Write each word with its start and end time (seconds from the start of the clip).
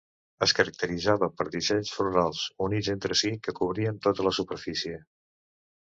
Es 0.45 0.53
caracteritzava 0.59 1.29
per 1.41 1.47
dissenys 1.57 1.93
florals 1.99 2.43
units 2.71 2.91
entre 2.97 3.21
si 3.25 3.35
que 3.45 3.57
cobrien 3.63 4.05
tota 4.09 4.31
la 4.31 4.37
superfície. 4.43 5.03